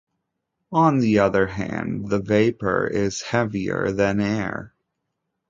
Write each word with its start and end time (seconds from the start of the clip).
On 0.71 0.97
the 0.97 1.19
other 1.19 1.45
hand, 1.45 2.09
the 2.09 2.17
vapor 2.19 2.87
is 2.87 3.21
heavier 3.21 3.91
than 3.91 4.19
air. 4.19 4.73